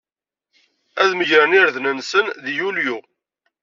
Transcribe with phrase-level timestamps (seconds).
[1.01, 2.97] Ad megren irden-nsen deg Yulyu.